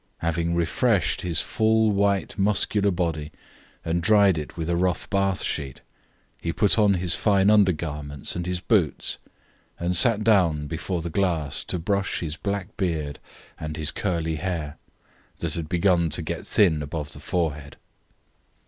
[0.21, 3.31] Having refreshed his full, white, muscular body,
[3.85, 5.81] and dried it with a rough bath sheet,
[6.39, 9.19] he put on his fine undergarments and his boots,
[9.79, 13.19] and sat down before the glass to brush his black beard
[13.59, 14.77] and his curly hair,
[15.37, 17.77] that had begun to get thin above the forehead.